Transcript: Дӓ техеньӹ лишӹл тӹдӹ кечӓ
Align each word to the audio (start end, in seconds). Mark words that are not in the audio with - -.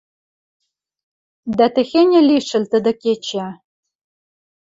Дӓ 1.57 1.67
техеньӹ 1.73 2.21
лишӹл 2.27 2.63
тӹдӹ 2.71 2.91
кечӓ 3.01 3.47